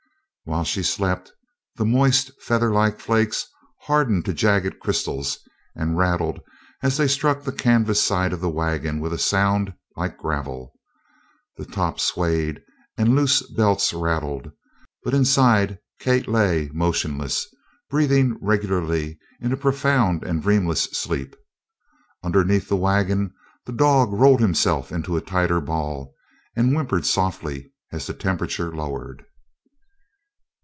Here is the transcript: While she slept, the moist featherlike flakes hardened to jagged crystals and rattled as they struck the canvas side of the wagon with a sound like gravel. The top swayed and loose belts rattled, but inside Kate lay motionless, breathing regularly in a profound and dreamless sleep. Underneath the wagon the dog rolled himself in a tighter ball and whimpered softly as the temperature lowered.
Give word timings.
While 0.43 0.63
she 0.65 0.83
slept, 0.83 1.31
the 1.77 1.85
moist 1.85 2.29
featherlike 2.41 2.99
flakes 2.99 3.47
hardened 3.83 4.25
to 4.25 4.33
jagged 4.33 4.79
crystals 4.81 5.37
and 5.77 5.97
rattled 5.97 6.41
as 6.83 6.97
they 6.97 7.07
struck 7.07 7.43
the 7.43 7.53
canvas 7.53 8.03
side 8.03 8.33
of 8.33 8.41
the 8.41 8.49
wagon 8.49 8.99
with 8.99 9.13
a 9.13 9.17
sound 9.17 9.73
like 9.95 10.17
gravel. 10.17 10.73
The 11.57 11.63
top 11.63 12.01
swayed 12.01 12.59
and 12.97 13.15
loose 13.15 13.47
belts 13.53 13.93
rattled, 13.93 14.51
but 15.05 15.13
inside 15.13 15.77
Kate 15.99 16.27
lay 16.27 16.69
motionless, 16.73 17.47
breathing 17.89 18.35
regularly 18.41 19.19
in 19.39 19.53
a 19.53 19.57
profound 19.57 20.21
and 20.23 20.41
dreamless 20.43 20.85
sleep. 20.91 21.33
Underneath 22.23 22.67
the 22.67 22.75
wagon 22.75 23.33
the 23.65 23.71
dog 23.73 24.11
rolled 24.11 24.41
himself 24.41 24.91
in 24.91 25.05
a 25.15 25.21
tighter 25.21 25.61
ball 25.61 26.13
and 26.57 26.73
whimpered 26.75 27.05
softly 27.05 27.71
as 27.93 28.07
the 28.07 28.13
temperature 28.13 28.75
lowered. 28.75 29.23